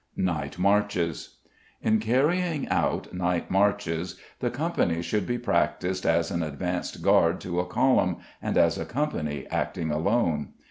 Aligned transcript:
Night 0.17 0.57
Marches. 0.57 1.35
In 1.79 1.99
carrying 1.99 2.67
out 2.69 3.13
night 3.13 3.51
marches, 3.51 4.19
the 4.39 4.49
company 4.49 5.03
should 5.03 5.27
be 5.27 5.37
practised 5.37 6.07
as 6.07 6.31
an 6.31 6.41
advanced 6.41 7.03
guard 7.03 7.39
to 7.41 7.59
a 7.59 7.67
column, 7.67 8.17
and 8.41 8.57
as 8.57 8.79
a 8.79 8.85
company 8.85 9.45
acting 9.51 9.91
alone. 9.91 10.53